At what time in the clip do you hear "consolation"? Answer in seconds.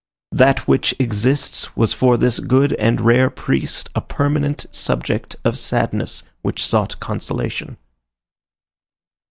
6.99-7.77